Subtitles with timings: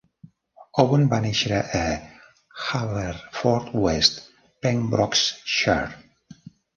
[0.83, 1.81] Owen va néixer a
[2.63, 4.17] Haverfordwest,
[4.67, 6.49] Pembrokeshire.